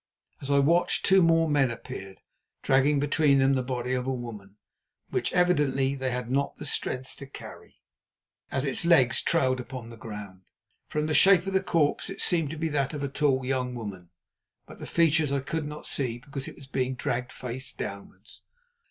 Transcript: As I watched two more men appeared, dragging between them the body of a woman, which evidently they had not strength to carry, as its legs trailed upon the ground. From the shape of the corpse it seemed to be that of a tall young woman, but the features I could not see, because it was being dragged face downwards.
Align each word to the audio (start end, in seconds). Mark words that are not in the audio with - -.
As 0.41 0.49
I 0.49 0.57
watched 0.57 1.05
two 1.05 1.21
more 1.21 1.47
men 1.47 1.69
appeared, 1.69 2.21
dragging 2.63 2.99
between 2.99 3.37
them 3.37 3.53
the 3.53 3.61
body 3.61 3.93
of 3.93 4.07
a 4.07 4.11
woman, 4.11 4.57
which 5.11 5.31
evidently 5.31 5.93
they 5.93 6.09
had 6.09 6.27
not 6.31 6.57
strength 6.65 7.15
to 7.17 7.27
carry, 7.27 7.75
as 8.49 8.65
its 8.65 8.83
legs 8.83 9.21
trailed 9.21 9.59
upon 9.59 9.91
the 9.91 9.97
ground. 9.97 10.41
From 10.89 11.05
the 11.05 11.13
shape 11.13 11.45
of 11.45 11.53
the 11.53 11.61
corpse 11.61 12.09
it 12.09 12.19
seemed 12.19 12.49
to 12.49 12.57
be 12.57 12.69
that 12.69 12.95
of 12.95 13.03
a 13.03 13.07
tall 13.07 13.45
young 13.45 13.75
woman, 13.75 14.09
but 14.65 14.79
the 14.79 14.87
features 14.87 15.31
I 15.31 15.39
could 15.41 15.67
not 15.67 15.85
see, 15.85 16.17
because 16.17 16.47
it 16.47 16.55
was 16.55 16.65
being 16.65 16.95
dragged 16.95 17.31
face 17.31 17.71
downwards. 17.71 18.41